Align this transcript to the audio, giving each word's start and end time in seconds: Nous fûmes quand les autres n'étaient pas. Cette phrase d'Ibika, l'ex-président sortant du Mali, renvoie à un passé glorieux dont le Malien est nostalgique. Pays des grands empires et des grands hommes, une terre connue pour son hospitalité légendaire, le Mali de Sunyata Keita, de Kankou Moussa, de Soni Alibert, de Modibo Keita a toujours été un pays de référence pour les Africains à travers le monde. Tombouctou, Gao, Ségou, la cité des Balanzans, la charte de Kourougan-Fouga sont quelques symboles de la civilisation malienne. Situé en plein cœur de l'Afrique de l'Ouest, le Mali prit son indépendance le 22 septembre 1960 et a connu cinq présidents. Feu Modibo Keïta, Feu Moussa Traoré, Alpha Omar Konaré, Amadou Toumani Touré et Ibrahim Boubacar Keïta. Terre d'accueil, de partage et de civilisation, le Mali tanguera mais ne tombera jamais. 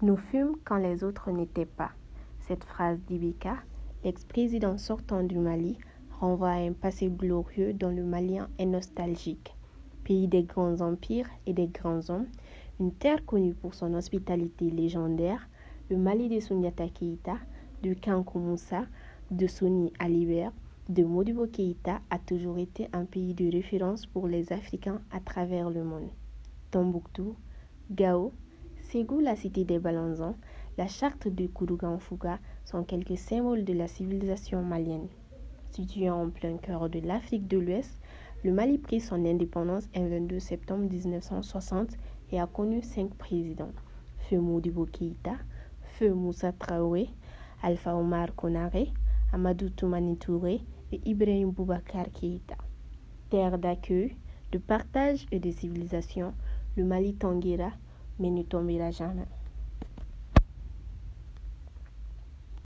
Nous 0.00 0.16
fûmes 0.16 0.54
quand 0.64 0.76
les 0.76 1.02
autres 1.02 1.32
n'étaient 1.32 1.66
pas. 1.66 1.90
Cette 2.38 2.62
phrase 2.62 3.00
d'Ibika, 3.08 3.56
l'ex-président 4.04 4.78
sortant 4.78 5.24
du 5.24 5.38
Mali, 5.38 5.76
renvoie 6.20 6.50
à 6.50 6.60
un 6.60 6.72
passé 6.72 7.08
glorieux 7.08 7.72
dont 7.72 7.90
le 7.90 8.04
Malien 8.04 8.48
est 8.58 8.66
nostalgique. 8.66 9.56
Pays 10.04 10.28
des 10.28 10.44
grands 10.44 10.82
empires 10.82 11.28
et 11.46 11.52
des 11.52 11.66
grands 11.66 12.10
hommes, 12.10 12.28
une 12.78 12.92
terre 12.92 13.26
connue 13.26 13.54
pour 13.54 13.74
son 13.74 13.92
hospitalité 13.94 14.70
légendaire, 14.70 15.48
le 15.90 15.96
Mali 15.96 16.28
de 16.28 16.38
Sunyata 16.38 16.88
Keita, 16.88 17.38
de 17.82 17.92
Kankou 17.94 18.38
Moussa, 18.38 18.86
de 19.32 19.48
Soni 19.48 19.92
Alibert, 19.98 20.52
de 20.88 21.02
Modibo 21.02 21.48
Keita 21.48 22.00
a 22.08 22.20
toujours 22.20 22.58
été 22.58 22.88
un 22.92 23.04
pays 23.04 23.34
de 23.34 23.50
référence 23.50 24.06
pour 24.06 24.28
les 24.28 24.52
Africains 24.52 25.00
à 25.10 25.18
travers 25.18 25.70
le 25.70 25.82
monde. 25.82 26.08
Tombouctou, 26.70 27.34
Gao, 27.90 28.32
Ségou, 28.90 29.20
la 29.20 29.36
cité 29.36 29.66
des 29.66 29.78
Balanzans, 29.78 30.34
la 30.78 30.86
charte 30.86 31.28
de 31.28 31.46
Kourougan-Fouga 31.46 32.38
sont 32.64 32.84
quelques 32.84 33.18
symboles 33.18 33.62
de 33.62 33.74
la 33.74 33.86
civilisation 33.86 34.62
malienne. 34.62 35.08
Situé 35.72 36.08
en 36.08 36.30
plein 36.30 36.56
cœur 36.56 36.88
de 36.88 36.98
l'Afrique 37.00 37.46
de 37.48 37.58
l'Ouest, 37.58 38.00
le 38.44 38.50
Mali 38.50 38.78
prit 38.78 39.00
son 39.00 39.26
indépendance 39.26 39.90
le 39.94 40.08
22 40.08 40.38
septembre 40.38 40.88
1960 40.90 41.98
et 42.32 42.40
a 42.40 42.46
connu 42.46 42.80
cinq 42.80 43.12
présidents. 43.16 43.74
Feu 44.20 44.40
Modibo 44.40 44.86
Keïta, 44.86 45.34
Feu 45.98 46.14
Moussa 46.14 46.52
Traoré, 46.52 47.10
Alpha 47.62 47.94
Omar 47.94 48.34
Konaré, 48.34 48.90
Amadou 49.34 49.68
Toumani 49.68 50.16
Touré 50.16 50.62
et 50.92 51.00
Ibrahim 51.04 51.50
Boubacar 51.50 52.10
Keïta. 52.10 52.56
Terre 53.28 53.58
d'accueil, 53.58 54.16
de 54.50 54.56
partage 54.56 55.26
et 55.30 55.40
de 55.40 55.50
civilisation, 55.50 56.32
le 56.74 56.84
Mali 56.84 57.14
tanguera 57.14 57.72
mais 58.18 58.30
ne 58.30 58.42
tombera 58.42 58.90
jamais. 58.90 59.26